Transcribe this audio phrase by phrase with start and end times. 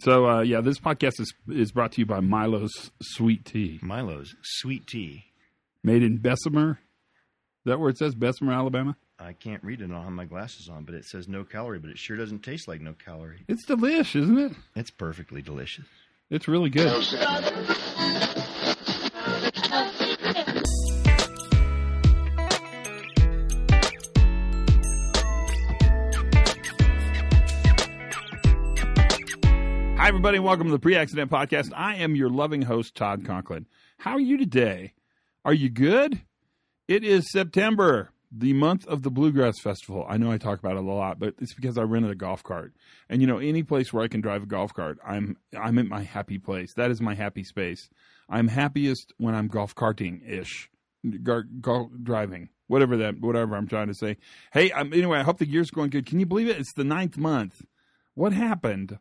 [0.00, 4.34] So uh, yeah, this podcast is is brought to you by Milo's Sweet Tea, Milo's
[4.42, 5.24] sweet tea.
[5.82, 6.78] made in Bessemer.
[7.66, 8.96] Is that where it says Bessemer, Alabama?
[9.18, 9.86] I can't read it.
[9.86, 12.44] I don't have my glasses on, but it says no calorie, but it sure doesn't
[12.44, 13.44] taste like no calorie.
[13.48, 14.52] It's delish, isn't it?
[14.76, 15.86] It's perfectly delicious.
[16.30, 17.04] It's really good.
[30.08, 31.70] Hi, everybody, welcome to the Pre Accident Podcast.
[31.76, 33.66] I am your loving host, Todd Conklin.
[33.98, 34.94] How are you today?
[35.44, 36.22] Are you good?
[36.88, 40.06] It is September, the month of the Bluegrass Festival.
[40.08, 42.42] I know I talk about it a lot, but it's because I rented a golf
[42.42, 42.72] cart.
[43.10, 45.84] And you know, any place where I can drive a golf cart, I'm I'm at
[45.84, 46.72] my happy place.
[46.72, 47.90] That is my happy space.
[48.30, 50.70] I'm happiest when I'm golf carting ish,
[51.22, 54.16] gar- golf driving, whatever that, whatever I'm trying to say.
[54.54, 56.06] Hey, anyway, I hope the year's going good.
[56.06, 56.58] Can you believe it?
[56.58, 57.60] It's the ninth month.
[58.14, 58.98] What happened?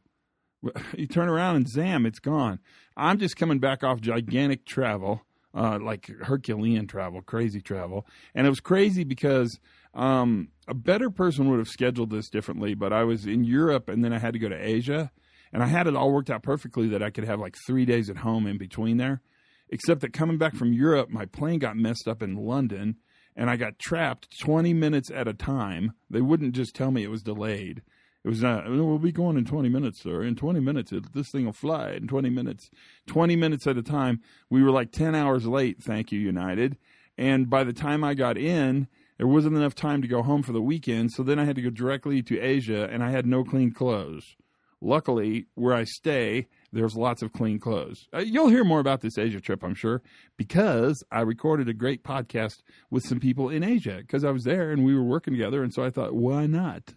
[0.98, 2.60] you turn around and zam, it's gone.
[2.96, 5.22] I'm just coming back off gigantic travel,
[5.54, 9.60] uh, like Herculean travel, crazy travel, and it was crazy because
[9.94, 12.74] um, a better person would have scheduled this differently.
[12.74, 15.12] But I was in Europe, and then I had to go to Asia,
[15.54, 18.10] and I had it all worked out perfectly that I could have like three days
[18.10, 19.22] at home in between there.
[19.70, 22.96] Except that coming back from Europe, my plane got messed up in London,
[23.36, 25.92] and I got trapped 20 minutes at a time.
[26.10, 27.82] They wouldn't just tell me it was delayed.
[28.28, 30.22] It was not, we'll be going in 20 minutes, sir.
[30.22, 32.70] In 20 minutes, it, this thing will fly in 20 minutes.
[33.06, 34.20] 20 minutes at a time.
[34.50, 36.78] We were like 10 hours late, thank you, United.
[37.18, 40.52] And by the time I got in, there wasn't enough time to go home for
[40.52, 41.14] the weekend.
[41.14, 44.36] So then I had to go directly to Asia, and I had no clean clothes.
[44.82, 48.10] Luckily, where I stay, there's lots of clean clothes.
[48.14, 50.02] Uh, you'll hear more about this Asia trip, I'm sure,
[50.36, 54.74] because I recorded a great podcast with some people in Asia because I was there
[54.74, 55.64] and we were working together.
[55.64, 56.94] And so I thought, why not?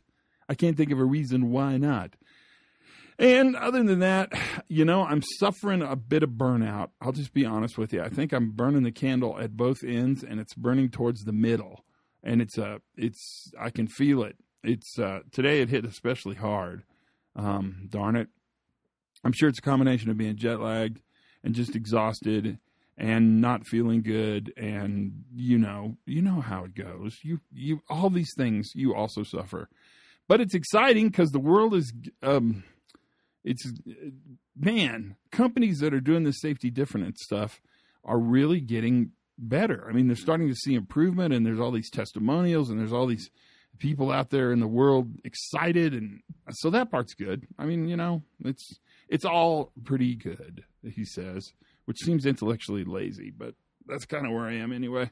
[0.50, 2.16] I can't think of a reason why not.
[3.20, 4.32] And other than that,
[4.68, 6.88] you know, I'm suffering a bit of burnout.
[7.00, 8.02] I'll just be honest with you.
[8.02, 11.84] I think I'm burning the candle at both ends and it's burning towards the middle.
[12.24, 14.36] And it's uh it's I can feel it.
[14.64, 16.82] It's uh today it hit especially hard.
[17.36, 18.26] Um darn it.
[19.22, 21.00] I'm sure it's a combination of being jet lagged
[21.44, 22.58] and just exhausted
[22.98, 27.20] and not feeling good and you know, you know how it goes.
[27.22, 29.68] You you all these things you also suffer
[30.30, 31.92] but it's exciting because the world is
[32.22, 32.62] um,
[33.42, 33.68] it's
[34.56, 37.60] man companies that are doing this safety different stuff
[38.04, 39.88] are really getting better.
[39.88, 43.08] I mean they're starting to see improvement and there's all these testimonials and there's all
[43.08, 43.28] these
[43.78, 46.20] people out there in the world excited and
[46.50, 47.48] so that part's good.
[47.58, 50.62] I mean you know it's it's all pretty good
[50.94, 51.54] he says
[51.86, 53.54] which seems intellectually lazy but
[53.84, 55.10] that's kind of where i am anyway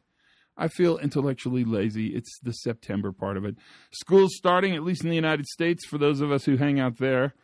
[0.58, 2.08] I feel intellectually lazy.
[2.08, 3.56] It's the September part of it.
[3.92, 6.98] School's starting, at least in the United States, for those of us who hang out
[6.98, 7.34] there.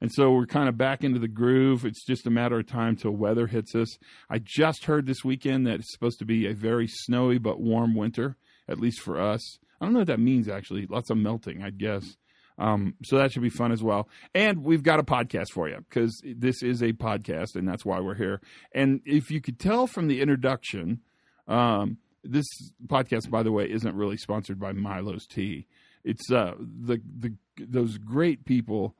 [0.00, 1.84] And so we're kind of back into the groove.
[1.84, 3.98] It's just a matter of time till weather hits us.
[4.30, 7.94] I just heard this weekend that it's supposed to be a very snowy but warm
[7.94, 8.36] winter,
[8.68, 9.58] at least for us.
[9.80, 10.86] I don't know what that means, actually.
[10.86, 12.16] Lots of melting, I guess.
[12.56, 14.08] Um, so that should be fun as well.
[14.34, 18.00] And we've got a podcast for you because this is a podcast, and that's why
[18.00, 18.40] we're here.
[18.72, 21.00] And if you could tell from the introduction,
[21.48, 22.46] um, this
[22.86, 25.66] podcast, by the way, isn't really sponsored by Milo's Tea.
[26.04, 28.94] It's uh, the the those great people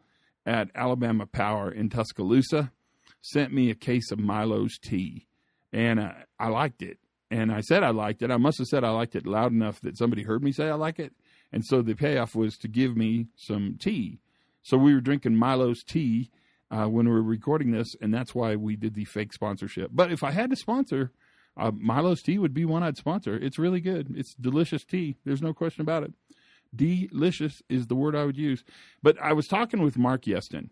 [0.47, 2.73] at Alabama Power in Tuscaloosa
[3.23, 5.27] sent me a case of Milo's Tea,
[5.73, 6.99] and uh, I liked it.
[7.31, 8.31] And I said I liked it.
[8.31, 10.75] I must have said I liked it loud enough that somebody heard me say I
[10.75, 11.13] like it.
[11.53, 14.19] And so the payoff was to give me some tea.
[14.63, 16.31] So we were drinking Milo's tea
[16.71, 19.91] uh, when we were recording this, and that's why we did the fake sponsorship.
[19.93, 21.13] But if I had to sponsor,
[21.57, 23.35] uh, Milo's tea would be one I'd sponsor.
[23.35, 24.15] It's really good.
[24.17, 25.17] It's delicious tea.
[25.25, 26.13] There's no question about it.
[26.75, 28.65] Delicious is the word I would use.
[29.03, 30.71] But I was talking with Mark Yeston,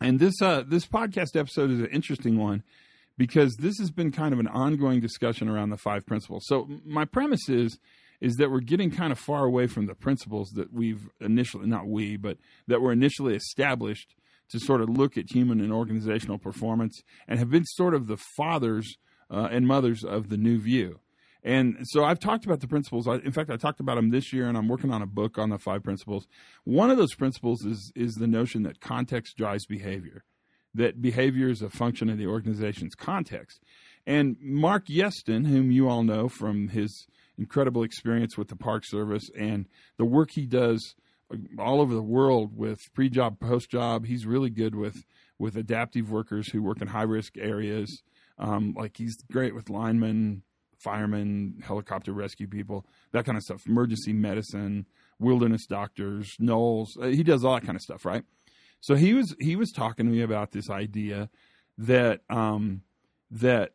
[0.00, 2.62] and this uh, this podcast episode is an interesting one
[3.18, 6.44] because this has been kind of an ongoing discussion around the five principles.
[6.46, 7.78] So my premise is
[8.20, 11.86] is that we're getting kind of far away from the principles that we've initially not
[11.86, 12.36] we but
[12.66, 14.14] that were initially established
[14.50, 18.16] to sort of look at human and organizational performance and have been sort of the
[18.36, 18.96] fathers
[19.30, 21.00] uh, and mothers of the new view.
[21.42, 23.08] And so I've talked about the principles.
[23.08, 25.38] I, in fact, I talked about them this year, and I'm working on a book
[25.38, 26.26] on the five principles.
[26.64, 30.24] One of those principles is is the notion that context drives behavior,
[30.74, 33.62] that behavior is a function of the organization's context.
[34.06, 37.06] And Mark Yeston, whom you all know from his
[37.38, 39.66] incredible experience with the Park Service and
[39.96, 40.94] the work he does
[41.58, 45.04] all over the world with pre-job, post-job, he's really good with
[45.38, 48.02] with adaptive workers who work in high-risk areas.
[48.40, 50.42] Um, like he's great with linemen,
[50.78, 54.86] firemen, helicopter rescue people, that kind of stuff, emergency medicine,
[55.18, 56.88] wilderness doctors, NOLS.
[57.00, 58.24] Uh, he does all that kind of stuff, right?
[58.80, 61.28] So he was he was talking to me about this idea
[61.76, 62.82] that um,
[63.30, 63.72] that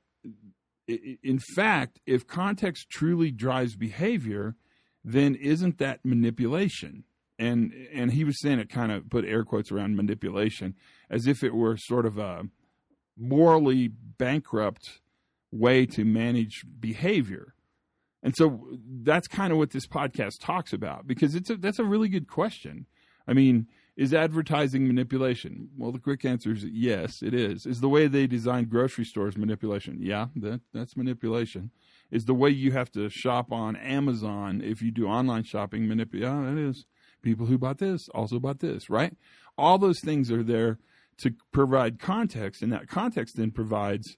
[0.87, 4.55] in fact, if context truly drives behavior,
[5.03, 7.03] then isn't that manipulation?
[7.37, 10.75] And and he was saying it kind of put air quotes around manipulation
[11.09, 12.45] as if it were sort of a
[13.17, 15.01] morally bankrupt
[15.51, 17.53] way to manage behavior.
[18.21, 18.67] And so
[19.03, 22.27] that's kind of what this podcast talks about because it's a, that's a really good
[22.27, 22.87] question.
[23.27, 25.69] I mean, is advertising manipulation?
[25.77, 27.65] Well, the quick answer is yes, it is.
[27.65, 29.99] Is the way they design grocery stores manipulation?
[30.01, 31.71] Yeah, that that's manipulation.
[32.11, 36.43] Is the way you have to shop on Amazon if you do online shopping manipulation?
[36.43, 36.85] Yeah, that is.
[37.21, 39.15] People who bought this also bought this, right?
[39.57, 40.77] All those things are there
[41.19, 44.17] to provide context, and that context then provides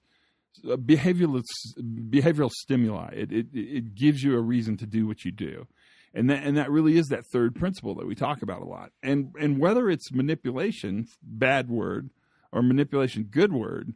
[0.65, 1.41] behavioral
[1.79, 3.09] behavioral stimuli.
[3.13, 5.67] It, it it gives you a reason to do what you do,
[6.13, 8.91] and that and that really is that third principle that we talk about a lot.
[9.03, 12.09] And and whether it's manipulation, bad word,
[12.51, 13.93] or manipulation, good word,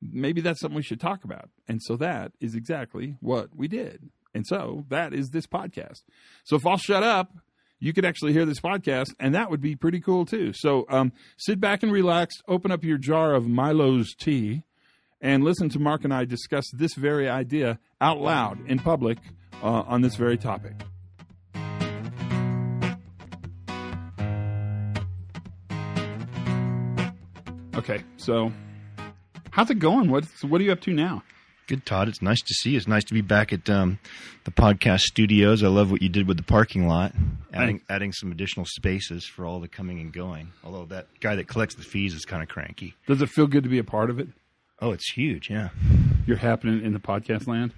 [0.00, 1.50] maybe that's something we should talk about.
[1.68, 4.10] And so that is exactly what we did.
[4.34, 6.02] And so that is this podcast.
[6.44, 7.32] So if I'll shut up,
[7.82, 10.52] you could actually hear this podcast, and that would be pretty cool too.
[10.52, 14.62] So um, sit back and relax, open up your jar of Milo's tea,
[15.20, 19.18] and listen to Mark and I discuss this very idea out loud in public
[19.64, 20.74] uh, on this very topic.
[27.74, 28.52] Okay, so
[29.50, 30.08] how's it going?
[30.08, 31.24] What's what are you up to now?
[31.68, 32.08] Good, Todd.
[32.08, 32.76] It's nice to see you.
[32.76, 33.98] It's nice to be back at um,
[34.44, 35.62] the podcast studios.
[35.62, 37.12] I love what you did with the parking lot,
[37.52, 37.84] adding Thanks.
[37.88, 40.52] adding some additional spaces for all the coming and going.
[40.64, 42.94] Although that guy that collects the fees is kind of cranky.
[43.06, 44.28] Does it feel good to be a part of it?
[44.80, 45.48] Oh, it's huge.
[45.48, 45.68] Yeah,
[46.26, 47.72] You're happening in the podcast land.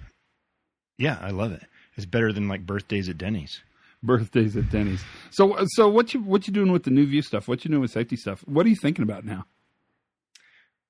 [0.97, 1.61] yeah, I love it.
[1.95, 3.61] It's better than like birthdays at Denny's.
[4.03, 5.03] Birthdays at Denny's.
[5.31, 7.47] So so what you what you doing with the new view stuff?
[7.47, 8.41] What you doing with safety stuff?
[8.47, 9.45] What are you thinking about now?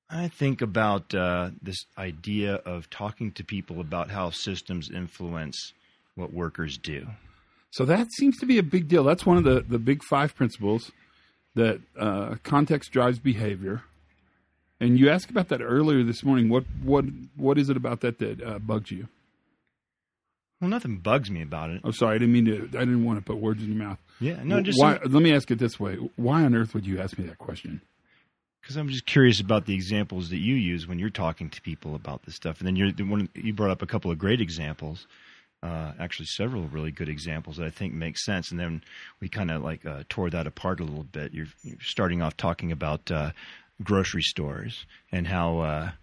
[0.10, 5.74] I think about uh, this idea of talking to people about how systems influence
[6.16, 7.08] what workers do.
[7.72, 9.04] So that seems to be a big deal.
[9.04, 10.92] That's one of the, the big five principles
[11.56, 13.84] that uh, context drives behavior.
[14.80, 16.50] And you asked about that earlier this morning.
[16.50, 17.06] What what
[17.36, 19.08] what is it about that that uh, bugs you?
[20.60, 21.82] Well, nothing bugs me about it.
[21.84, 22.78] I'm oh, sorry, I didn't mean to.
[22.78, 24.00] I didn't want to put words in your mouth.
[24.20, 27.00] Yeah, no, just why, let me ask it this way: Why on earth would you
[27.00, 27.82] ask me that question?
[28.66, 31.94] Because I'm just curious about the examples that you use when you're talking to people
[31.94, 32.58] about this stuff.
[32.58, 35.06] And then you're one you brought up a couple of great examples,
[35.62, 38.50] uh, actually several really good examples that I think make sense.
[38.50, 38.84] And then
[39.22, 41.32] we kind of like uh, tore that apart a little bit.
[41.32, 43.34] You're, you're starting off talking about uh,
[43.84, 45.94] grocery stores and how.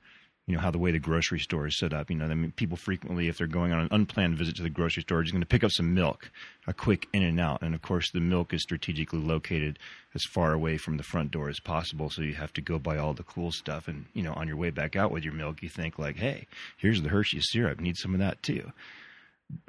[0.47, 2.11] You know how the way the grocery store is set up.
[2.11, 4.71] You know, I mean, people frequently, if they're going on an unplanned visit to the
[4.71, 6.31] grocery store, are just going to pick up some milk,
[6.67, 7.63] a quick in and out.
[7.63, 9.79] And of course, the milk is strategically located
[10.15, 12.99] as far away from the front door as possible, so you have to go buy
[12.99, 13.87] all the cool stuff.
[13.87, 16.49] And you know, on your way back out with your milk, you think like, "Hey,
[16.77, 17.79] here's the Hershey's syrup.
[17.79, 18.73] Need some of that too."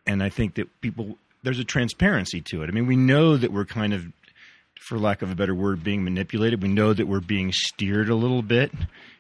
[0.08, 2.70] And I think that people there's a transparency to it.
[2.70, 4.08] I mean, we know that we're kind of
[4.82, 6.62] for lack of a better word, being manipulated.
[6.62, 8.72] We know that we're being steered a little bit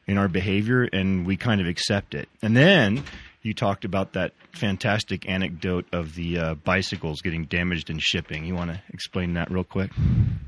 [0.07, 2.27] in our behavior, and we kind of accept it.
[2.41, 3.03] And then
[3.41, 8.45] you talked about that fantastic anecdote of the uh, bicycles getting damaged in shipping.
[8.45, 9.91] You want to explain that real quick?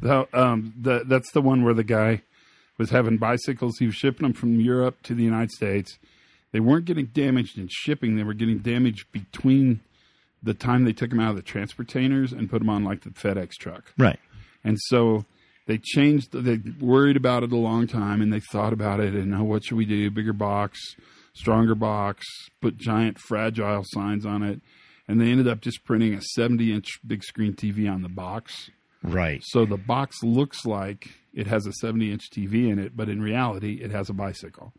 [0.02, 2.22] The, um, the, that's the one where the guy
[2.78, 3.78] was having bicycles.
[3.80, 5.98] He was shipping them from Europe to the United States.
[6.52, 8.16] They weren't getting damaged in shipping.
[8.16, 9.82] They were getting damaged between
[10.42, 13.10] the time they took them out of the transportainers and put them on like the
[13.10, 13.92] FedEx truck.
[13.98, 14.20] Right.
[14.66, 15.24] And so
[15.68, 16.34] they changed.
[16.34, 19.14] They worried about it a long time, and they thought about it.
[19.14, 20.12] And oh, what should we do?
[20.12, 20.80] Bigger box,
[21.34, 22.26] stronger box.
[22.62, 24.60] Put giant fragile signs on it,
[25.08, 28.70] and they ended up just printing a 70-inch big screen TV on the box.
[29.04, 29.42] Right.
[29.46, 33.80] So the box looks like it has a 70-inch TV in it, but in reality,
[33.84, 34.74] it has a bicycle.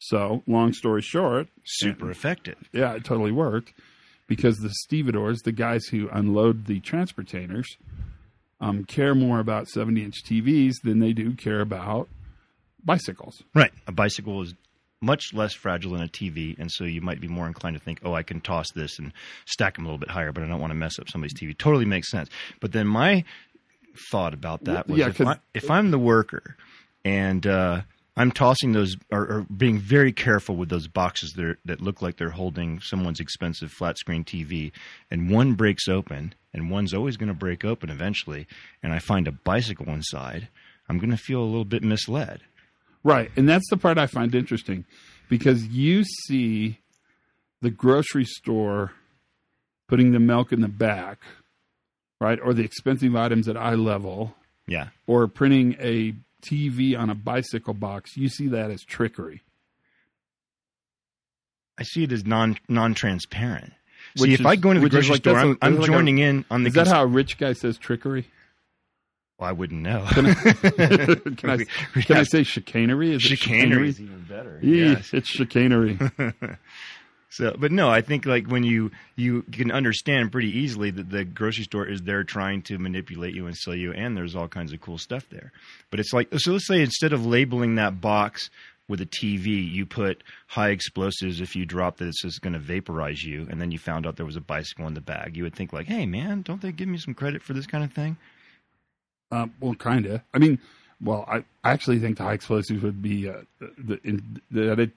[0.00, 2.56] So, long story short, Super effective.
[2.72, 3.72] yeah, it totally worked
[4.26, 7.66] because the stevedores, the guys who unload the transportators,
[8.62, 12.08] um, care more about 70 inch TVs than they do care about
[12.84, 13.42] bicycles.
[13.54, 13.72] Right.
[13.86, 14.54] A bicycle is
[15.00, 17.98] much less fragile than a TV, and so you might be more inclined to think,
[18.04, 19.12] "Oh, I can toss this and
[19.46, 21.58] stack them a little bit higher, but I don't want to mess up somebody's TV."
[21.58, 22.30] Totally makes sense.
[22.60, 23.24] But then my
[24.10, 26.56] thought about that was, Yeah, if, I, if I'm the worker
[27.04, 27.82] and uh,
[28.16, 32.02] I'm tossing those or, or being very careful with those boxes that, are, that look
[32.02, 34.70] like they're holding someone's expensive flat screen TV,
[35.10, 38.46] and one breaks open, and one's always going to break open eventually,
[38.82, 40.48] and I find a bicycle inside,
[40.88, 42.40] I'm going to feel a little bit misled.
[43.02, 43.30] Right.
[43.36, 44.84] And that's the part I find interesting
[45.30, 46.78] because you see
[47.62, 48.92] the grocery store
[49.88, 51.18] putting the milk in the back,
[52.20, 52.38] right?
[52.42, 54.34] Or the expensive items at eye level,
[54.66, 54.88] Yeah.
[55.06, 59.42] or printing a TV on a bicycle box, you see that as trickery.
[61.78, 63.72] I see it as non non transparent.
[64.16, 65.88] Which See, if is- I go into the grocery like, store, I'm, a- I'm like
[65.88, 66.68] a- joining in on the.
[66.68, 68.26] Is that how a rich guy says trickery?
[69.38, 70.04] Well, I wouldn't know.
[70.10, 70.26] Can
[71.50, 71.56] I,
[71.96, 73.14] We can I say chicanery?
[73.14, 74.60] Is it chicanery is even better.
[74.62, 75.12] Yes.
[75.12, 75.98] It's chicanery.
[77.32, 81.24] So, but no, I think like when you you can understand pretty easily that the
[81.24, 84.74] grocery store is there trying to manipulate you and sell you, and there's all kinds
[84.74, 85.50] of cool stuff there.
[85.90, 86.52] But it's like so.
[86.52, 88.50] Let's say instead of labeling that box
[88.86, 91.40] with a TV, you put high explosives.
[91.40, 94.26] If you drop that, it's going to vaporize you, and then you found out there
[94.26, 95.34] was a bicycle in the bag.
[95.34, 97.82] You would think like, hey man, don't they give me some credit for this kind
[97.82, 98.18] of thing?
[99.30, 100.20] Um, well, kind of.
[100.34, 100.58] I mean,
[101.00, 103.40] well, I, I actually think the high explosives would be uh,
[103.78, 104.90] the, in, it,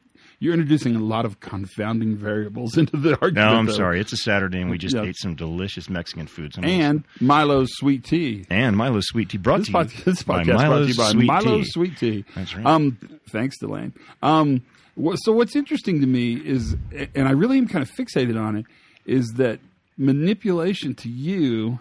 [0.45, 3.35] you're introducing a lot of confounding variables into the argument.
[3.35, 3.73] No, I'm though.
[3.73, 3.99] sorry.
[3.99, 5.03] It's a Saturday, and we just Yeah.
[5.03, 6.53] ate some delicious Mexican food.
[6.53, 8.45] Some And Milo's sweet tea.
[8.49, 10.87] and Milo's sweet tea brought This, to pod, you this by podcast brought to Milo's
[10.89, 11.71] you by sweet Milo's tea.
[11.71, 12.25] sweet tea.
[12.35, 12.65] That's right.
[12.65, 12.97] Um,
[13.31, 13.93] thanks, Delane.
[14.21, 14.61] Um,
[15.15, 16.75] so what's interesting to me is,
[17.15, 18.65] and I really am kind of fixated on it,
[19.05, 19.59] is that
[19.97, 21.79] manipulation to you,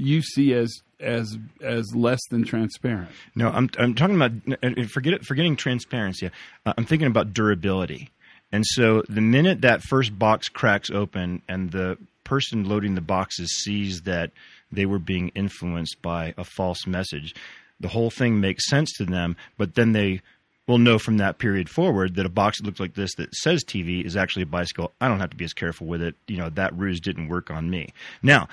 [0.00, 3.10] you see as as as less than transparent.
[3.34, 6.30] No, I'm I'm talking about uh, forget it, forgetting transparency.
[6.66, 8.10] Uh, I'm thinking about durability.
[8.52, 13.62] And so the minute that first box cracks open and the person loading the boxes
[13.62, 14.32] sees that
[14.72, 17.34] they were being influenced by a false message,
[17.78, 20.20] the whole thing makes sense to them, but then they
[20.66, 23.64] will know from that period forward that a box that looks like this that says
[23.64, 24.92] TV is actually a bicycle.
[25.00, 26.14] I don't have to be as careful with it.
[26.28, 27.88] You know, that ruse didn't work on me.
[28.22, 28.48] Now,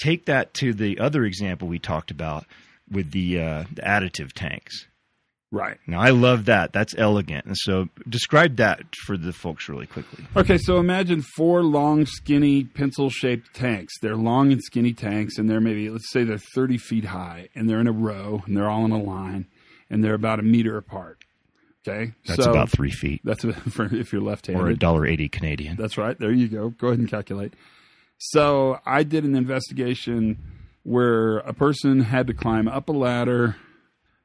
[0.00, 2.44] take that to the other example we talked about
[2.90, 4.86] with the, uh, the additive tanks.
[5.52, 5.78] Right.
[5.86, 6.72] Now, I love that.
[6.72, 7.44] That's elegant.
[7.44, 10.24] And so, describe that for the folks really quickly.
[10.36, 13.94] Okay, so imagine four long, skinny, pencil-shaped tanks.
[14.00, 17.68] They're long and skinny tanks, and they're maybe let's say they're thirty feet high, and
[17.68, 19.46] they're in a row, and they're all in a line,
[19.90, 21.18] and they're about a meter apart.
[21.84, 24.62] Okay, That's so about three feet, that's for if you're left-handed.
[24.62, 25.74] or a dollar eighty Canadian.
[25.76, 26.16] That's right.
[26.16, 26.68] There you go.
[26.70, 27.54] Go ahead and calculate.
[28.22, 30.36] So I did an investigation
[30.82, 33.56] where a person had to climb up a ladder,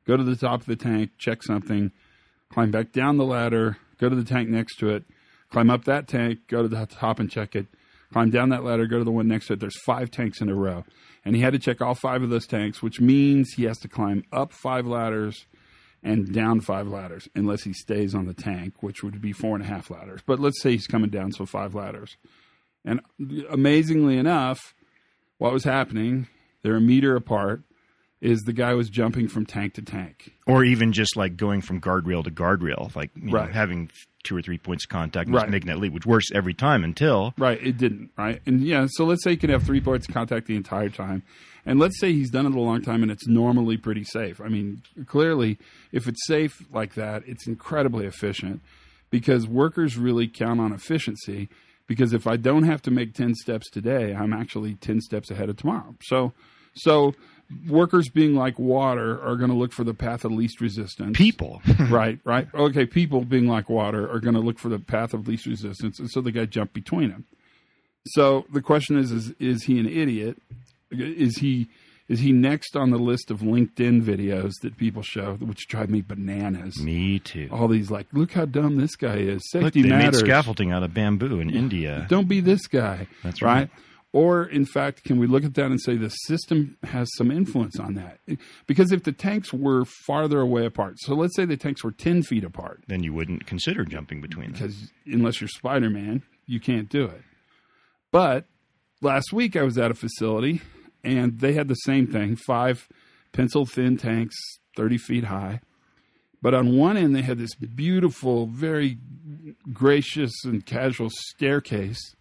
[0.06, 1.94] go to the top of the tank, check something,
[2.52, 5.06] climb back down the ladder, go to the tank next to it,
[5.50, 7.68] climb up that tank, go to the top and check it,
[8.12, 9.62] climb down that ladder, go to the one next to it.
[9.62, 10.84] There's five tanks in a row.
[11.24, 13.88] And he had to check all five of those tanks, which means he has to
[13.88, 15.46] climb up five ladders
[16.04, 19.64] and down five ladders, unless he stays on the tank, which would be four and
[19.64, 20.20] a half ladders.
[20.26, 22.18] But let's say he's coming down, so five ladders.
[22.86, 23.02] And
[23.50, 24.76] amazingly enough,
[25.40, 26.28] what was happening,
[26.62, 27.64] they're a meter apart,
[28.22, 30.34] is the guy was jumping from tank to tank.
[30.48, 33.90] Or even just like going from guardrail to guardrail, like you know, having
[34.24, 35.52] two or three points of contact, and just Right.
[35.52, 38.42] making that leap, which works every time until Right, it didn't, right?
[38.46, 41.24] And yeah, so let's say he can have three points of contact the entire time.
[41.66, 44.40] And let's say he's done it a long time and it's normally pretty safe.
[44.40, 45.58] I mean, clearly,
[45.92, 48.62] if it's safe like that, it's incredibly efficient
[49.12, 51.50] because workers really count on efficiency.
[51.88, 55.50] Because if I don't have to make 10 steps today, I'm actually 10 steps ahead
[55.50, 55.96] of tomorrow.
[56.02, 56.34] So,
[56.74, 57.14] so
[57.68, 61.62] workers being like water are going to look for the path of least resistance people.
[61.90, 62.48] right, right.
[62.54, 66.00] Okay, people being like water are going to look for the path of least resistance,
[66.00, 67.26] and so the guy jumped between them.
[68.08, 70.38] So the question is: is is he an idiot?
[70.92, 71.68] Is he
[72.08, 76.02] is he next on the list of LinkedIn videos that people show, which drive me
[76.02, 76.80] bananas?
[76.82, 77.50] Me too.
[77.52, 79.42] All these like, look how dumb this guy is.
[79.54, 80.22] Look, Safety they matters.
[80.22, 82.06] made scaffolding out of bamboo in India.
[82.10, 83.08] Don't be this guy.
[83.24, 83.54] That's right.
[83.54, 83.70] right.
[84.14, 87.78] Or, in fact, can we look at that and say the system has some influence
[87.78, 88.20] on that?
[88.66, 92.24] Because if the tanks were farther away apart, so let's say the tanks were 10
[92.24, 94.54] feet apart, Then you wouldn't consider jumping between them.
[94.54, 97.24] because unless you're Spider Man, you can't do it.
[98.12, 98.46] But
[99.02, 100.62] last week I was at a facility
[101.06, 102.88] and they had the same thing five
[103.32, 104.36] pencil thin tanks,
[104.76, 105.60] 30 feet high.
[106.42, 108.98] But on one end, they had this beautiful, very
[109.74, 112.16] gracious and casual staircase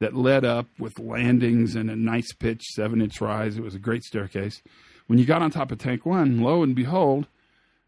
[0.00, 3.56] that led up with landings and a nice pitch, seven inch rise.
[3.56, 4.62] It was a great staircase.
[5.06, 7.26] When you got on top of tank one, lo and behold,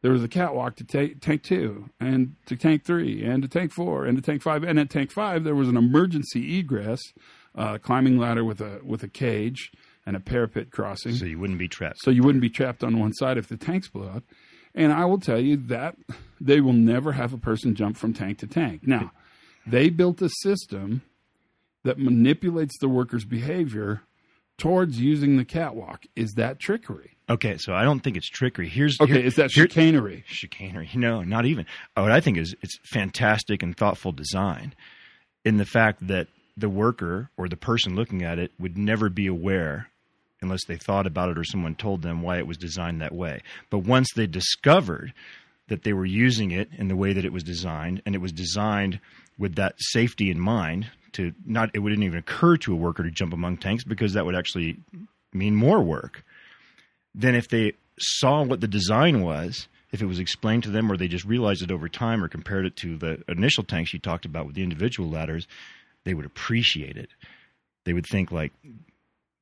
[0.03, 3.73] there was a catwalk to ta- tank two and to tank three and to tank
[3.73, 4.65] four and to tank five.
[4.65, 7.01] And at tank five, there was an emergency egress,
[7.55, 9.71] uh, climbing ladder with a with a cage
[10.07, 11.99] and a parapet crossing, So you wouldn't be trapped.
[12.03, 14.25] so you wouldn't be trapped on one side if the tanks blew up.
[14.75, 15.97] And I will tell you that
[16.41, 18.83] they will never have a person jump from tank to tank.
[18.87, 19.13] Now,
[19.67, 21.03] they built a system
[21.85, 24.03] that manipulates the worker's behavior
[24.59, 26.05] towards using the catwalk.
[26.15, 27.17] Is that trickery?
[27.29, 28.69] Okay, so I don't think it's trickery.
[28.69, 30.25] Here's Okay, here- is that chicanery?
[30.27, 30.89] chicanery.
[30.95, 31.67] No, not even.
[31.95, 34.75] What I think is it's fantastic and thoughtful design
[35.45, 36.29] in the fact that
[36.61, 39.89] the worker or the person looking at it would never be aware
[40.43, 43.43] unless they thought about it or someone told them why it was designed that way.
[43.69, 45.13] But once they discovered
[45.69, 48.33] that they were using it in the way that it was designed, and it was
[48.33, 49.01] designed
[49.39, 53.11] with that safety in mind, to not it wouldn't even occur to a worker to
[53.11, 54.79] jump among tanks because that would actually
[55.33, 56.25] mean more work.
[57.15, 60.97] Then, if they saw what the design was, if it was explained to them, or
[60.97, 64.25] they just realized it over time, or compared it to the initial tanks you talked
[64.25, 65.47] about with the individual ladders,
[66.05, 67.11] they would appreciate it.
[67.85, 68.53] They would think like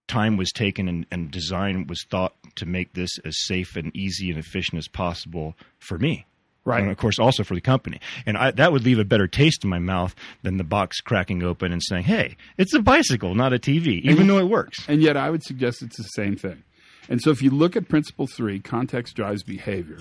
[0.08, 4.30] time was taken and, and design was thought to make this as safe and easy
[4.30, 6.26] and efficient as possible for me.
[6.64, 6.82] Right.
[6.82, 8.00] And of course, also for the company.
[8.26, 11.42] And I, that would leave a better taste in my mouth than the box cracking
[11.42, 14.86] open and saying, hey, it's a bicycle, not a TV, even though it works.
[14.86, 16.62] And yet, I would suggest it's the same thing.
[17.08, 20.00] And so, if you look at principle three, context drives behavior.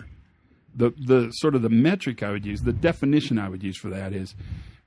[0.75, 3.89] The the sort of the metric I would use, the definition I would use for
[3.89, 4.35] that is,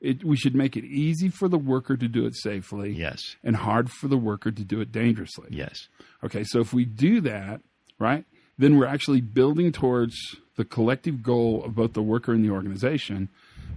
[0.01, 3.21] it, we should make it easy for the worker to do it safely, Yes.
[3.45, 5.49] and hard for the worker to do it dangerously.
[5.51, 5.89] Yes.
[6.25, 7.61] Okay, so if we do that,
[7.99, 8.25] right,
[8.59, 10.15] then we're actually building towards
[10.57, 13.29] the collective goal of both the worker and the organization.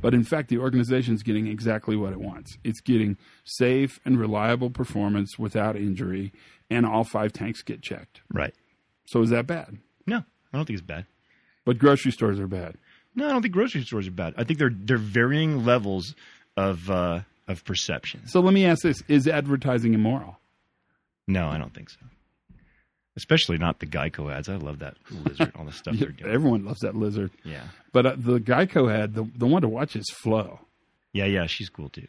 [0.01, 2.58] But in fact, the organization is getting exactly what it wants.
[2.65, 3.15] It's getting
[3.46, 6.34] safe and reliable performance without injury,
[6.70, 8.22] and all five tanks get checked.
[8.34, 8.53] Right.
[9.06, 9.77] So is that bad?
[10.06, 11.06] No, I don't think it's bad.
[11.65, 12.75] But grocery stores are bad.
[13.15, 14.34] No, I don't think grocery stores are bad.
[14.38, 16.15] I think they're they're varying levels
[16.58, 18.27] of uh, of perception.
[18.27, 20.39] So let me ask this: Is advertising immoral?
[21.27, 22.00] No, I don't think so.
[23.15, 24.50] Especially not the Geico ads.
[24.50, 26.32] I love that lizard, all the stuff they're doing.
[26.34, 27.29] Everyone loves that lizard.
[27.43, 30.60] Yeah, But uh, the Geico ad, the the one to watch is Flo.
[31.13, 31.46] yeah, yeah.
[31.46, 32.08] She's cool too.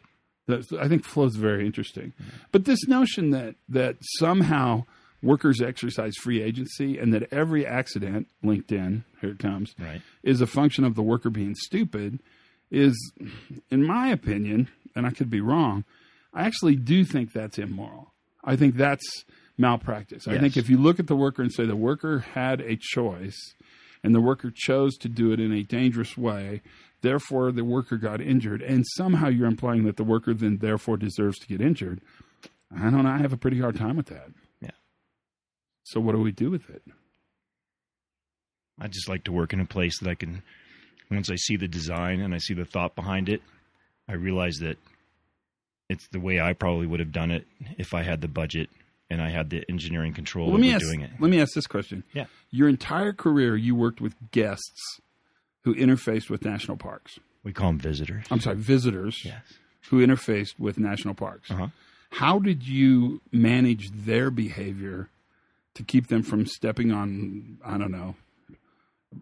[0.79, 2.13] I think Flo's very interesting.
[2.51, 4.85] But this notion that that somehow
[5.25, 10.01] workers exercise free agency and that every accident, LinkedIn, here it comes, Right.
[10.23, 12.19] is a function of the worker being stupid
[12.71, 12.95] is,
[13.69, 15.83] in my opinion, and I could be wrong,
[16.33, 18.13] I actually do think that's immoral.
[18.43, 19.25] I think that's
[19.57, 20.27] malpractice.
[20.27, 23.37] I think if you look at the worker and say the worker had a choice
[24.03, 26.61] and the worker chose to do it in a dangerous way,
[27.01, 31.39] therefore the worker got injured, and somehow you're implying that the worker then therefore deserves
[31.39, 32.01] to get injured,
[32.75, 33.09] I don't know.
[33.09, 34.29] I have a pretty hard time with that.
[35.85, 36.81] So what do we do with it?
[38.79, 40.41] I just like to work in a place that I can.
[41.09, 43.41] Once I see the design and I see the thought behind it,
[44.09, 44.77] I realize that
[45.89, 47.45] it's the way I probably would have done it
[47.77, 48.69] if I had the budget
[49.09, 50.83] and I had the engineering control let me ask.
[50.83, 51.11] doing it.
[51.19, 52.03] Let me ask this question.
[52.11, 52.25] Yeah.
[52.49, 54.99] Your entire career, you worked with guests
[55.63, 57.19] who interfaced with national parks.
[57.43, 58.25] We call them visitors.
[58.31, 59.43] I'm sorry, visitors Yes.
[59.89, 61.51] who interfaced with national parks.
[61.51, 61.67] Uh-huh.
[62.13, 65.09] How did you manage their behavior
[65.75, 68.15] to keep them from stepping on, I don't know,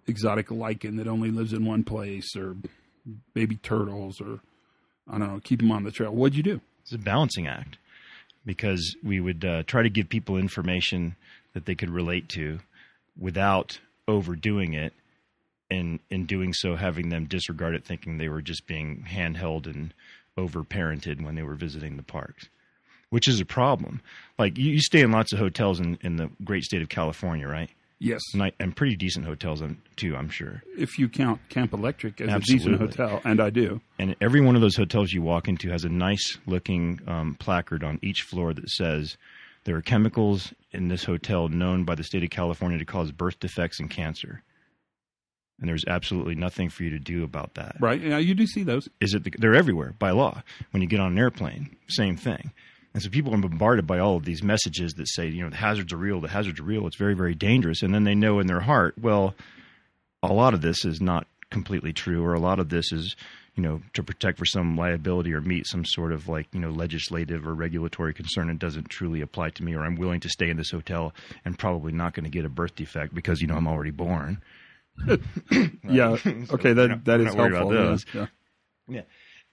[0.08, 2.56] exotic lichen that only lives in one place, or
[3.34, 4.40] baby turtles, or
[5.10, 6.12] I don't know, keep them on the trail?
[6.12, 6.62] What'd you do?
[6.84, 7.78] It's a balancing act
[8.46, 11.16] because we would uh, try to give people information
[11.54, 12.60] that they could relate to
[13.20, 14.94] without overdoing it
[15.70, 19.94] and in doing so having them disregard it thinking they were just being handheld and
[20.38, 22.50] overparented when they were visiting the parks
[23.14, 24.02] which is a problem
[24.38, 27.48] like you, you stay in lots of hotels in, in the great state of california
[27.48, 29.62] right Yes, and, I, and pretty decent hotels
[29.96, 33.80] too i'm sure if you count Camp Electric as a decent hotel, and I do.
[33.98, 37.84] and every one of those hotels you walk into has a nice looking um, placard
[37.84, 39.16] on each floor that says
[39.66, 43.40] there are chemicals in this hotel known by the state of California to cause birth
[43.40, 44.44] defects and cancer.
[45.60, 47.78] And there's absolutely nothing for you to do about that.
[47.80, 48.02] Right?
[48.02, 48.90] Yeah, you do see those.
[49.00, 50.44] Is it the, they're everywhere by law.
[50.72, 52.52] When you get on an airplane, same thing.
[52.94, 55.56] And so people are bombarded by all of these messages that say, you know, the
[55.56, 57.82] hazards are real, the hazards are real, it's very, very dangerous.
[57.82, 59.34] And then they know in their heart, well,
[60.22, 63.16] a lot of this is not completely true, or a lot of this is,
[63.56, 66.70] you know, to protect for some liability or meet some sort of like, you know,
[66.70, 70.50] legislative or regulatory concern and doesn't truly apply to me, or I'm willing to stay
[70.50, 71.14] in this hotel
[71.46, 74.42] and probably not going to get a birth defect because, you know, I'm already born.
[75.84, 76.18] Yeah.
[76.52, 76.74] Okay.
[76.74, 77.72] That not- that is not worried about helpful.
[77.72, 78.06] those.
[78.14, 78.26] Yeah.
[78.88, 79.02] Yeah.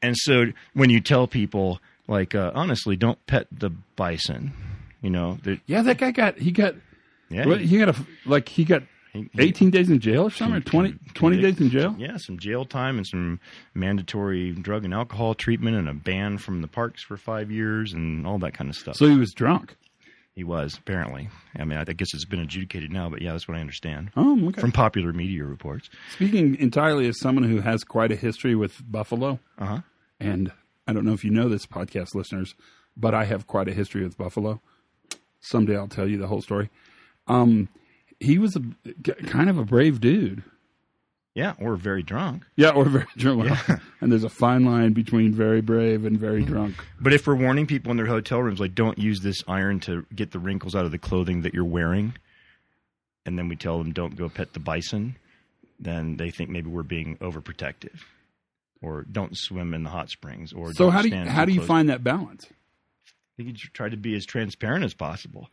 [0.03, 4.53] And so when you tell people, like, uh, honestly, don't pet the bison,
[5.01, 6.75] you know, yeah, that guy got he got
[7.31, 8.83] yeah, what, he got a like he got
[9.14, 11.94] he- he- 18 days in jail or something, or 20, 20 days in jail.
[11.99, 13.40] Yeah, some jail time and some
[13.75, 18.27] mandatory drug and alcohol treatment and a ban from the parks for five years and
[18.27, 18.96] all that kind of stuff.
[18.96, 19.77] So he was drunk.
[20.35, 21.29] he was apparently.
[21.59, 24.49] I mean, I guess it's been adjudicated now, but yeah, that's what I understand Oh,
[24.49, 24.61] okay.
[24.61, 25.90] from popular media reports.
[26.14, 29.81] Speaking entirely as someone who has quite a history with Buffalo, Uh huh.
[30.20, 30.53] and
[30.90, 32.57] I don't know if you know this, podcast listeners,
[32.96, 34.61] but I have quite a history with Buffalo.
[35.38, 36.68] Someday I'll tell you the whole story.
[37.29, 37.68] Um,
[38.18, 40.42] he was a kind of a brave dude.
[41.33, 42.44] Yeah, or very drunk.
[42.57, 43.44] Yeah, or very drunk.
[43.44, 43.79] Yeah.
[44.00, 46.74] And there's a fine line between very brave and very drunk.
[46.98, 50.05] But if we're warning people in their hotel rooms, like don't use this iron to
[50.12, 52.14] get the wrinkles out of the clothing that you're wearing,
[53.24, 55.16] and then we tell them don't go pet the bison,
[55.79, 58.00] then they think maybe we're being overprotective,
[58.82, 61.60] or don't swim in the hot springs, or So how do you, how do you
[61.60, 62.46] find that balance?
[62.46, 65.48] I think you try to be as transparent as possible,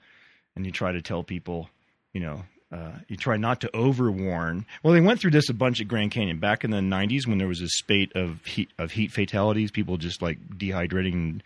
[0.55, 1.69] and you try to tell people,
[2.13, 4.65] you know, uh, you try not to overwarn.
[4.83, 7.37] Well, they went through this a bunch at Grand Canyon back in the '90s when
[7.37, 11.43] there was a spate of heat of heat fatalities, people just like dehydrating and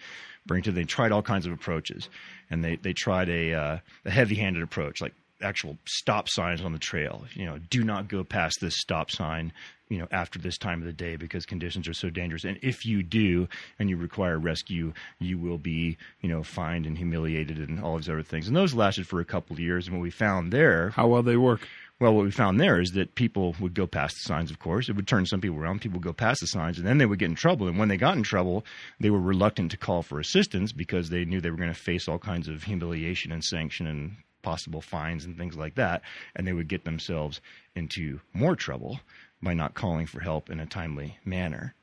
[0.48, 0.72] burning to.
[0.72, 2.10] They tried all kinds of approaches,
[2.50, 6.80] and they they tried a uh, a heavy-handed approach, like actual stop signs on the
[6.80, 7.26] trail.
[7.34, 9.54] You know, do not go past this stop sign.
[9.90, 12.46] You know, after this time of the day because conditions are so dangerous.
[12.46, 16.98] And if you do, and you require rescue, you will be, you know, fined and
[16.98, 18.48] humiliated and all these other things.
[18.48, 19.88] And those lasted for a couple of years.
[19.88, 21.68] And what we found there How well they work?
[22.02, 24.90] well, what we found there is that people would go past the signs, of course.
[24.90, 25.82] It would turn some people around.
[25.82, 27.68] People would go past the signs, and then they would get in trouble.
[27.68, 28.66] And when they got in trouble,
[29.00, 32.08] they were reluctant to call for assistance because they knew they were going to face
[32.08, 36.02] all kinds of humiliation and sanction and possible fines and things like that.
[36.36, 37.42] And they would get themselves
[37.76, 39.00] into more trouble
[39.42, 41.74] by not calling for help in a timely manner.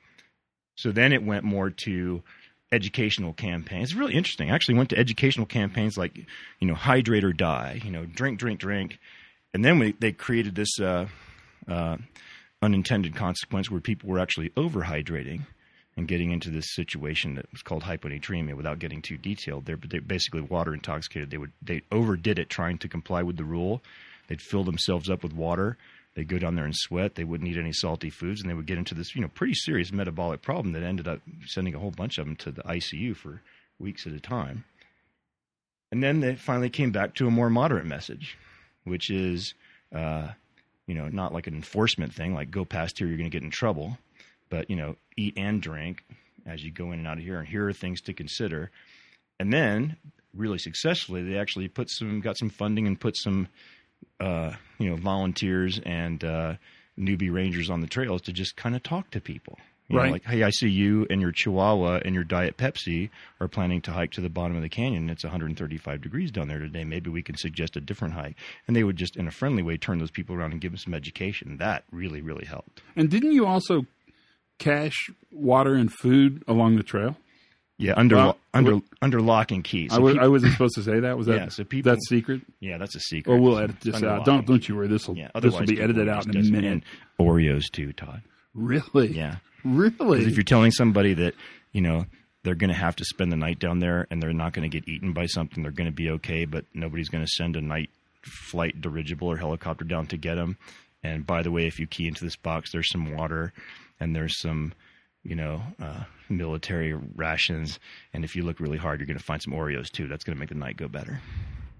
[0.77, 2.23] So then it went more to
[2.71, 3.91] educational campaigns.
[3.91, 4.51] It's really interesting.
[4.51, 6.17] I actually went to educational campaigns like,
[6.61, 8.99] you know, hydrate or die, you know, drink, drink, drink.
[9.55, 11.07] And then we, they created this uh,
[11.67, 11.97] uh,
[12.63, 15.47] unintended consequence where people were actually overhydrating
[15.99, 19.77] and getting into this situation that was called hyponatremia without getting too detailed there.
[19.77, 21.31] But they basically water intoxicated.
[21.31, 23.83] They would they overdid it trying to comply with the rule.
[24.29, 25.77] They'd fill themselves up with water.
[26.15, 27.17] They'd go down there and sweat.
[27.17, 29.55] They wouldn't eat any salty foods, and they would get into this you know pretty
[29.55, 33.17] serious metabolic problem that ended up sending a whole bunch of them to the ICU
[33.17, 33.43] for
[33.81, 34.65] weeks at a time.
[35.91, 38.39] And then they finally came back to a more moderate message,
[38.85, 39.55] which is,
[39.93, 40.29] uh,
[40.87, 43.43] you know, not like an enforcement thing, like go past here, you're going to get
[43.43, 43.97] in trouble,
[44.51, 46.05] but you know, eat and drink
[46.47, 48.71] as you go in and out of here, and here are things to consider.
[49.41, 49.97] And then,
[50.35, 53.49] really successfully, they actually put some, got some funding and put some,
[54.21, 56.55] uh, you know, volunteers and uh,
[56.99, 59.59] newbie rangers on the trails to just kind of talk to people.
[59.89, 60.13] You know, Right.
[60.13, 63.09] like, hey, I see you and your Chihuahua and your Diet Pepsi
[63.41, 65.09] are planning to hike to the bottom of the canyon.
[65.09, 66.85] It's 135 degrees down there today.
[66.85, 68.37] Maybe we can suggest a different hike.
[68.67, 70.79] And they would just, in a friendly way, turn those people around and give them
[70.79, 71.57] some education.
[71.59, 72.83] That really, really helped.
[72.97, 73.87] And didn't you also
[74.59, 77.17] cache water and food along the trail?
[77.81, 79.89] Yeah, under Well, under well- under lock and key.
[79.89, 81.17] So I, was, peop- I wasn't supposed to say that.
[81.17, 82.43] Was that Yeah, so people- that's secret?
[82.61, 83.33] yeah, that's a secret.
[83.33, 84.25] Or we'll edit this out.
[84.25, 84.89] Don't don't you worry.
[84.89, 86.83] This will Yeah, this will be edited out in a minute.
[87.21, 88.23] Oreos too, Todd.
[88.55, 89.13] Really?
[89.17, 89.91] Yeah, Really?
[90.19, 91.35] because if you're telling somebody that
[91.73, 92.07] you know
[92.43, 94.81] they're going to have to spend the night down there and they're not going to
[94.81, 97.61] get eaten by something, they're going to be okay, but nobody's going to send a
[97.61, 97.91] night
[98.23, 100.57] flight dirigible or helicopter down to get them.
[101.05, 103.53] And by the way, if you key into this box, there's some water
[104.01, 104.73] and there's some,
[105.23, 107.79] you know, uh, military rations.
[108.13, 110.09] And if you look really hard, you're going to find some Oreos too.
[110.09, 111.21] That's going to make the night go better.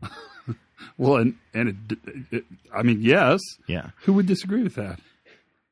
[0.99, 1.99] well, and and it,
[2.31, 3.41] it, I mean, yes.
[3.67, 5.01] Yeah, Who would disagree with that?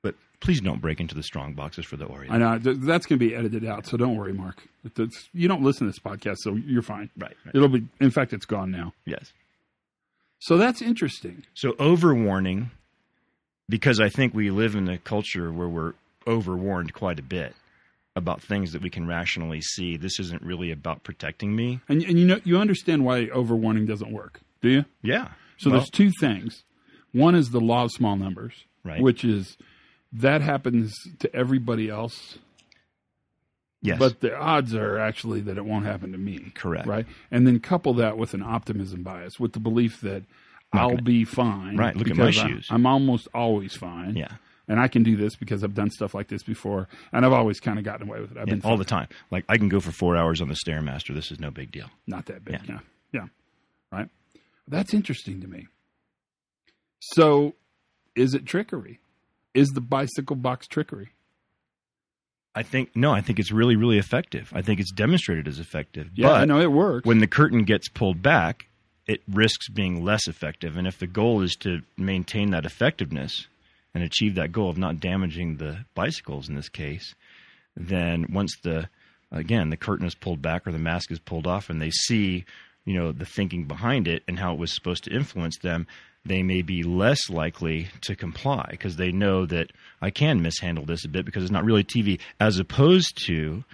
[0.03, 2.31] but please don't break into the strong boxes for the Oreos.
[2.31, 4.63] I know that's going to be edited out, so don't worry, Mark.
[4.95, 7.11] That's, you don't listen to this podcast, so you're fine.
[7.17, 7.55] Right, right.
[7.55, 7.87] It'll be.
[8.01, 8.93] In fact, it's gone now.
[9.05, 9.33] Yes.
[10.39, 11.45] So that's interesting.
[11.55, 12.71] So overwarning,
[13.69, 15.95] because I think we live in a culture where we're
[16.27, 17.55] overwarned quite a bit
[18.15, 19.97] about things that we can rationally see.
[19.97, 21.81] This isn't really about protecting me.
[21.89, 24.85] And and you know you understand why overwarning doesn't work, do you?
[25.03, 25.29] Yeah.
[25.59, 26.65] So Well, there's two things.
[27.13, 28.53] One is the law of small numbers,
[28.85, 29.01] Right.
[29.01, 29.57] which is
[30.13, 32.39] that happens to everybody else,
[33.83, 33.99] yes.
[33.99, 36.53] but the odds are actually that it won't happen to me.
[36.55, 36.87] Correct.
[36.87, 37.07] Right.
[37.31, 40.25] And then couple that with an optimism bias, with the belief that
[40.73, 41.77] I'll gonna- be fine.
[41.77, 42.67] Right, look at my shoes.
[42.71, 44.17] I'm almost always fine.
[44.17, 44.33] yeah.
[44.69, 47.61] And I can do this because I've done stuff like this before, and I've always
[47.61, 48.37] kind of gotten away with it.
[48.37, 49.07] I've Yeah, been all the time.
[49.31, 51.15] Like I can go for four hours on the stairmaster.
[51.15, 51.87] This is no big deal.
[52.07, 52.55] not that big.
[52.55, 52.61] Yeah.
[52.69, 52.81] Yeah.
[53.13, 53.27] yeah.
[53.93, 54.09] Right.
[54.67, 55.69] That's interesting to me.
[57.01, 57.55] So,
[58.17, 58.99] is it trickery?
[59.55, 61.11] Is the bicycle box trickery?
[62.55, 63.13] I think no.
[63.13, 64.51] I think it's really, really effective.
[64.55, 66.09] I think it's demonstrated as effective.
[66.15, 67.07] Yeah, but I know it works.
[67.07, 68.67] when the curtain gets pulled back,
[69.07, 70.77] it risks being less effective.
[70.77, 73.47] And if the goal is to maintain that effectiveness
[73.97, 77.15] and achieve that goal of not damaging the bicycles in this case,
[77.75, 78.91] then once the
[79.33, 82.45] again the curtain is pulled back or the mask is pulled off and they see
[82.85, 85.87] you know the thinking behind it and how it was supposed to influence them
[86.27, 89.71] they may be less likely to comply because they know that
[90.03, 93.65] I can mishandle this a bit because it's not really TV, as opposed to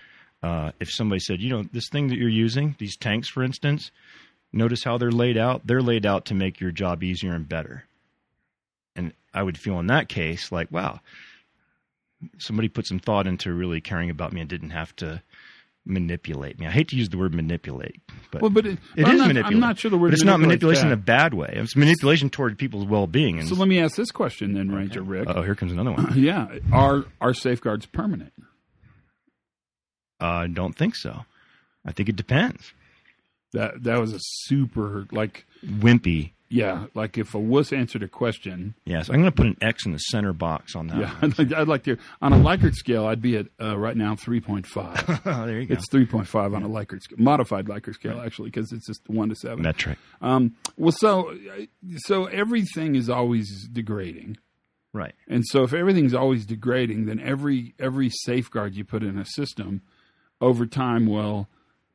[0.43, 3.91] uh, if somebody said, you know, this thing that you're using, these tanks, for instance,
[4.53, 5.67] notice how they're laid out.
[5.67, 7.87] They're laid out to make your job easier and better.
[9.35, 11.01] I would feel in that case like, wow,
[12.39, 15.23] somebody put some thought into really caring about me and didn't have to
[15.85, 16.67] manipulate me.
[16.67, 19.55] I hate to use the word manipulate, but Well, but it, it not, manipulation.
[19.55, 21.35] I'm not sure the word but it's not manipulation in a bad.
[21.35, 21.53] way.
[21.57, 23.41] It's manipulation toward people's well-being.
[23.41, 25.29] And So let me ask this question then, Ranger Rick.
[25.29, 26.13] oh, here comes another one.
[26.17, 28.33] yeah, are are safeguards permanent?
[30.21, 31.25] I don't think so.
[31.85, 32.73] I think it depends.
[33.53, 36.31] That that was a super like Wimpy.
[36.53, 39.87] Yeah, like if a wuss answered a question, Yes, I'm going to put an X
[39.87, 40.99] in the center box on that.
[40.99, 41.15] yeah.
[41.23, 44.15] I'd like, I'd like to on a Likert scale, I'd be at uh, right now
[44.17, 45.03] three point five.
[45.25, 45.75] oh, there you go.
[45.75, 49.09] It's three point five on a Likert scale, modified Likert scale actually, because it's just
[49.09, 49.63] one to seven.
[49.63, 49.99] metric.
[50.21, 51.35] Um, well, so
[52.07, 54.37] so everything is always degrading.
[54.93, 55.15] Right.
[55.27, 59.81] And so if everything's always degrading, then every every safeguard you put in a system
[60.41, 61.49] over time will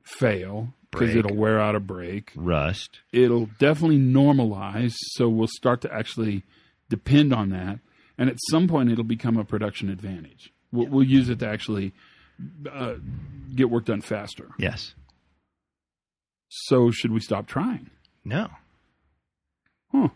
[0.04, 2.32] fail because it'll wear out a break.
[2.36, 3.00] Rust.
[3.12, 6.44] It'll definitely normalize, so we'll start to actually
[6.90, 7.80] depend on that,
[8.18, 10.52] and at some point it'll become a production advantage.
[10.72, 11.94] We'll, we'll use it to actually
[12.72, 12.96] uh,
[13.56, 14.50] get work done faster.
[14.58, 14.94] Yes.
[16.50, 17.90] So should we stop trying?
[18.24, 18.50] No.
[19.92, 20.10] Huh.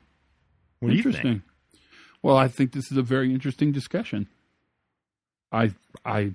[0.80, 1.24] What do you interesting.
[1.24, 1.42] think?
[2.24, 4.28] Well, I think this is a very interesting discussion.
[5.52, 5.74] I
[6.06, 6.34] I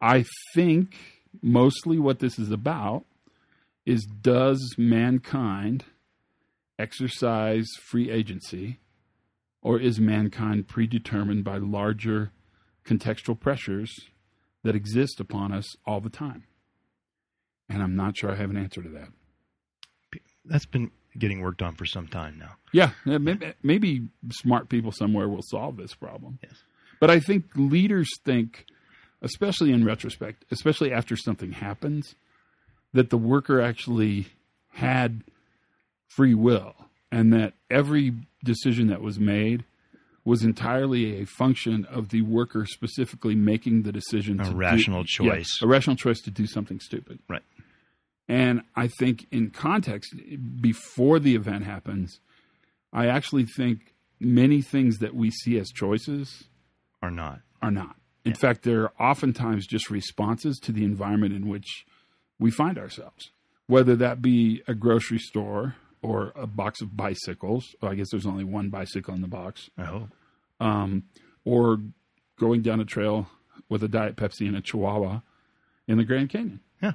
[0.00, 0.96] I think
[1.42, 3.04] mostly what this is about
[3.86, 5.84] is does mankind
[6.78, 8.80] exercise free agency
[9.62, 12.32] or is mankind predetermined by larger
[12.84, 13.94] contextual pressures
[14.62, 16.44] that exist upon us all the time?
[17.68, 19.08] And I'm not sure I have an answer to that.
[20.44, 22.56] That's been getting worked on for some time now.
[22.72, 26.38] Yeah, maybe, maybe smart people somewhere will solve this problem.
[26.42, 26.56] Yes.
[27.00, 28.66] But I think leaders think,
[29.22, 32.14] especially in retrospect, especially after something happens,
[32.94, 34.28] that the worker actually
[34.70, 35.22] had
[36.06, 36.74] free will
[37.12, 39.64] and that every decision that was made
[40.24, 45.00] was entirely a function of the worker specifically making the decision A to do- rational
[45.00, 45.04] yeah,
[45.34, 45.58] choice.
[45.60, 47.18] a rational choice to do something stupid.
[47.28, 47.42] Right.
[48.26, 50.14] And I think in context,
[50.60, 52.20] before the event happens,
[52.90, 56.44] I actually think many things that we see as choices
[57.02, 57.40] are not.
[57.60, 57.96] are not.
[58.24, 61.84] In fact, they're oftentimes just responses to the environment in which
[62.44, 63.30] we find ourselves,
[63.68, 67.74] whether that be a grocery store or a box of bicycles.
[67.80, 70.10] Well, I guess there's only one bicycle in the box, I hope.
[70.60, 71.04] um,
[71.46, 71.78] or
[72.38, 73.28] going down a trail
[73.70, 75.20] with a Diet Pepsi and a Chihuahua
[75.88, 76.60] in the Grand Canyon.
[76.82, 76.92] Yeah.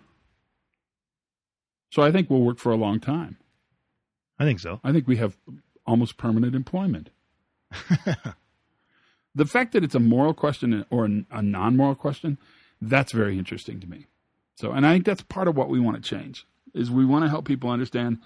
[1.89, 3.37] So I think we'll work for a long time.
[4.37, 4.79] I think so.
[4.83, 5.35] I think we have
[5.87, 7.09] almost permanent employment.
[9.33, 12.37] the fact that it's a moral question or a non moral question,
[12.79, 14.05] that's very interesting to me.
[14.59, 17.23] So, and I think that's part of what we want to change is we want
[17.23, 18.19] to help people understand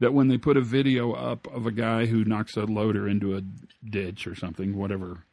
[0.00, 3.36] that when they put a video up of a guy who knocks a loader into
[3.36, 3.42] a
[3.88, 5.24] ditch or something, whatever,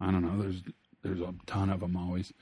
[0.00, 0.62] I don't know, there's
[1.04, 2.32] there's a ton of them always.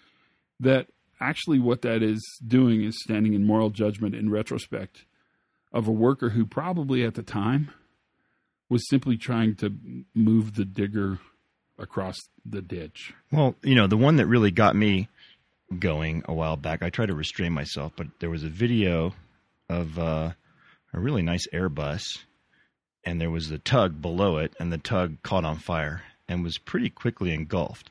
[0.59, 0.87] That
[1.21, 5.05] actually what that is doing is standing in moral judgment in retrospect
[5.71, 7.71] of a worker who probably at the time
[8.71, 9.75] was simply trying to
[10.14, 11.19] move the digger
[11.79, 13.12] across the ditch.
[13.31, 15.09] Well, you know, the one that really got me
[15.77, 19.15] going a while back, I tried to restrain myself, but there was a video
[19.69, 20.33] of uh,
[20.93, 22.19] a really nice Airbus,
[23.05, 26.59] and there was the tug below it, and the tug caught on fire and was
[26.59, 27.91] pretty quickly engulfed.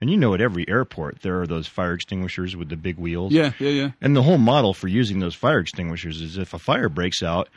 [0.00, 3.32] And you know, at every airport, there are those fire extinguishers with the big wheels.
[3.32, 3.90] Yeah, yeah, yeah.
[4.00, 7.48] And the whole model for using those fire extinguishers is if a fire breaks out,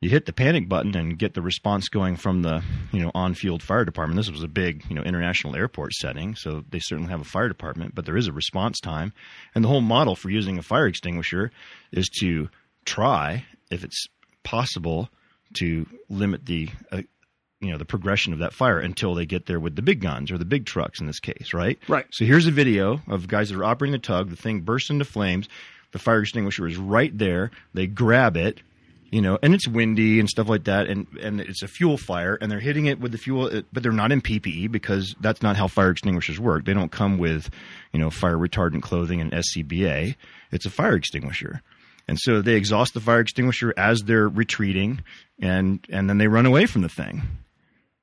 [0.00, 3.62] you hit the panic button and get the response going from the you know on-field
[3.62, 4.16] fire department.
[4.16, 7.48] This was a big you know international airport setting, so they certainly have a fire
[7.48, 9.12] department, but there is a response time.
[9.54, 11.52] And the whole model for using a fire extinguisher
[11.92, 12.48] is to
[12.84, 14.06] try, if it's
[14.42, 15.10] possible,
[15.54, 17.02] to limit the uh,
[17.60, 20.30] you know the progression of that fire until they get there with the big guns
[20.30, 21.78] or the big trucks in this case, right?
[21.88, 22.06] Right.
[22.10, 24.30] So here's a video of guys that are operating the tug.
[24.30, 25.46] The thing bursts into flames.
[25.92, 27.50] The fire extinguisher is right there.
[27.74, 28.62] They grab it,
[29.10, 32.38] you know, and it's windy and stuff like that, and and it's a fuel fire,
[32.40, 35.42] and they're hitting it with the fuel, uh, but they're not in PPE because that's
[35.42, 36.64] not how fire extinguishers work.
[36.64, 37.50] They don't come with,
[37.92, 40.14] you know, fire retardant clothing and SCBA.
[40.52, 41.62] It's a fire extinguisher.
[42.06, 45.02] And so they exhaust the fire extinguisher as they're retreating,
[45.40, 47.22] and and then they run away from the thing.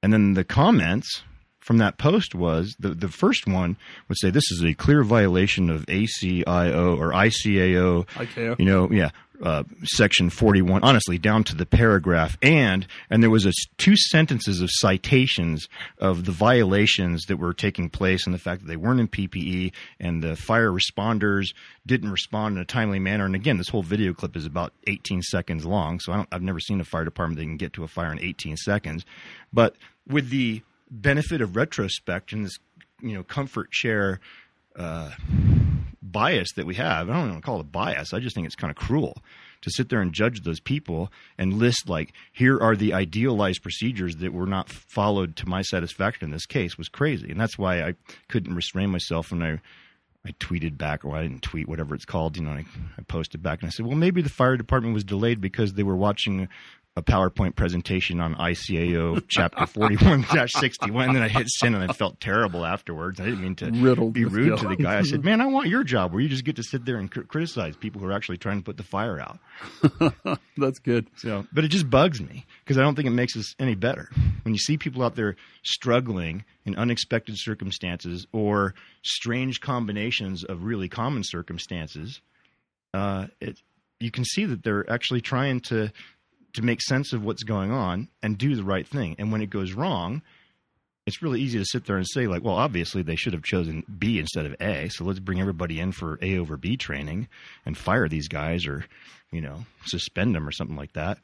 [0.03, 1.23] And then the comments
[1.67, 3.75] from that post was the the first one
[4.07, 8.57] would say this is a clear violation of ACIO or ICAO, ICAO.
[8.57, 9.09] you know, yeah,
[9.43, 12.37] uh, section 41 honestly down to the paragraph.
[12.41, 17.89] And and there was a two sentences of citations of the violations that were taking
[17.89, 21.53] place and the fact that they weren't in PPE and the fire responders
[21.85, 23.25] didn't respond in a timely manner.
[23.25, 26.41] And again this whole video clip is about 18 seconds long so I don't, I've
[26.41, 29.05] never seen a fire department that can get to a fire in 18 seconds.
[29.51, 29.75] But
[30.07, 32.57] with the benefit of retrospect and this
[33.01, 34.19] you know comfort share
[34.77, 35.11] uh,
[36.01, 37.09] bias that we have.
[37.09, 38.13] I don't to call it bias.
[38.13, 39.17] I just think it's kind of cruel
[39.61, 44.17] to sit there and judge those people and list like here are the idealized procedures
[44.17, 47.81] that were not followed to my satisfaction in this case was crazy, and that's why
[47.81, 47.95] I
[48.27, 49.61] couldn't restrain myself when I.
[50.25, 52.35] I tweeted back, or I didn't tweet, whatever it's called.
[52.35, 52.65] You know, I,
[52.97, 55.83] I posted back and I said, "Well, maybe the fire department was delayed because they
[55.83, 56.49] were watching
[56.97, 62.19] a PowerPoint presentation on ICAO chapter 41-61 and then I hit send and I felt
[62.19, 63.19] terrible afterwards.
[63.19, 64.61] I didn't mean to Riddled be rude guilt.
[64.61, 64.97] to the guy.
[64.97, 67.11] I said, "Man, I want your job where you just get to sit there and
[67.11, 69.37] cr- criticize people who are actually trying to put the fire out."
[70.57, 71.05] That's good.
[71.17, 74.09] So, but it just bugs me because I don't think it makes us any better.
[74.41, 80.89] When you see people out there struggling in unexpected circumstances or strange combinations of really
[80.89, 82.21] common circumstances,
[82.95, 83.59] uh, it
[83.99, 85.91] you can see that they're actually trying to
[86.53, 89.15] to make sense of what's going on and do the right thing.
[89.19, 90.21] And when it goes wrong,
[91.05, 93.83] it's really easy to sit there and say like, well, obviously they should have chosen
[93.97, 97.29] B instead of A, so let's bring everybody in for A over B training
[97.65, 98.85] and fire these guys or,
[99.31, 101.19] you know, suspend them or something like that.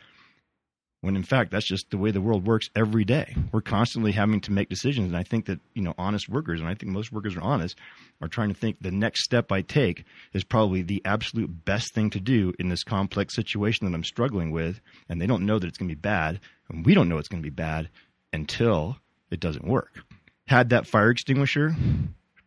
[1.03, 3.35] When in fact that's just the way the world works every day.
[3.51, 6.69] We're constantly having to make decisions and I think that, you know, honest workers and
[6.69, 7.77] I think most workers are honest
[8.21, 12.09] are trying to think the next step I take is probably the absolute best thing
[12.11, 15.67] to do in this complex situation that I'm struggling with and they don't know that
[15.67, 16.39] it's going to be bad
[16.69, 17.89] and we don't know it's going to be bad
[18.31, 18.95] until
[19.29, 19.99] it doesn't work.
[20.47, 21.75] Had that fire extinguisher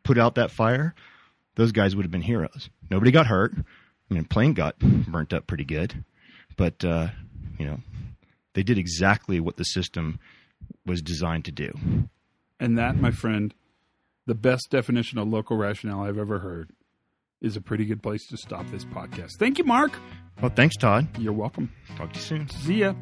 [0.02, 0.94] put out that fire,
[1.56, 2.70] those guys would have been heroes.
[2.90, 3.52] Nobody got hurt.
[4.10, 6.04] I mean, plane got burnt up pretty good,
[6.56, 7.08] but uh,
[7.58, 7.80] you know,
[8.56, 10.18] they did exactly what the system
[10.86, 11.70] was designed to do.
[12.58, 13.54] And that, my friend,
[14.24, 16.70] the best definition of local rationale I've ever heard,
[17.42, 19.32] is a pretty good place to stop this podcast.
[19.38, 19.92] Thank you, Mark.
[20.40, 21.06] Well, thanks, Todd.
[21.18, 21.70] You're welcome.
[21.96, 22.48] Talk to you soon.
[22.48, 22.94] See ya.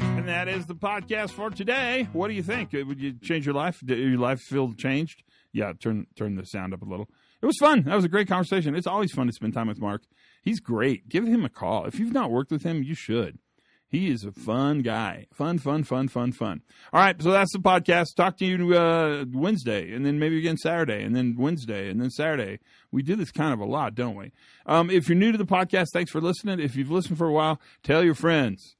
[0.00, 2.08] And that is the podcast for today.
[2.14, 2.74] What do you think?
[2.74, 3.80] Uh, Would you change your life?
[3.84, 5.22] Did your life feel changed?
[5.52, 7.10] Yeah, turn turn the sound up a little.
[7.42, 7.82] It was fun.
[7.82, 8.74] That was a great conversation.
[8.74, 10.04] It's always fun to spend time with Mark.
[10.46, 11.08] He's great.
[11.08, 11.86] Give him a call.
[11.86, 13.40] If you've not worked with him, you should.
[13.88, 15.26] He is a fun guy.
[15.32, 16.62] Fun, fun, fun, fun, fun.
[16.92, 18.14] All right, so that's the podcast.
[18.16, 22.10] Talk to you uh, Wednesday, and then maybe again Saturday, and then Wednesday, and then
[22.10, 22.60] Saturday.
[22.92, 24.30] We do this kind of a lot, don't we?
[24.66, 26.60] Um, if you're new to the podcast, thanks for listening.
[26.60, 28.76] If you've listened for a while, tell your friends.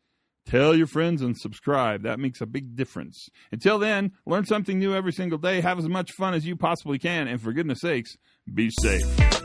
[0.47, 2.05] Tell your friends and subscribe.
[2.05, 3.29] That makes a big difference.
[3.51, 5.63] Until then, learn something new every single day.
[5.63, 7.27] Have as much fun as you possibly can.
[7.27, 8.17] And for goodness sakes,
[8.55, 9.36] be safe.